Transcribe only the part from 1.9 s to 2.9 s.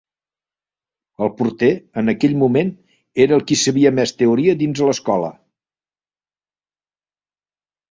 en aquell moment,